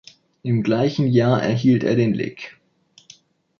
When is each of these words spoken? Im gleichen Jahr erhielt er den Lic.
Im 0.41 0.63
gleichen 0.63 1.05
Jahr 1.05 1.43
erhielt 1.43 1.83
er 1.83 1.95
den 1.95 2.15
Lic. 2.15 2.57